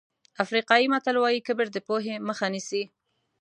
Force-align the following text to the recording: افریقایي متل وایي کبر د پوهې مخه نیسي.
افریقایي 0.43 0.85
متل 0.93 1.15
وایي 1.19 1.39
کبر 1.47 1.67
د 1.71 1.77
پوهې 1.87 2.15
مخه 2.27 2.47
نیسي. 2.53 2.83